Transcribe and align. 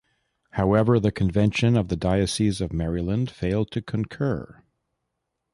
However, 0.53 0.99
the 0.99 1.11
convention 1.11 1.77
of 1.77 1.89
the 1.89 1.95
Diocese 1.95 2.59
of 2.59 2.73
Maryland 2.73 3.29
failed 3.29 3.69
to 3.69 3.83
concur. 3.83 4.63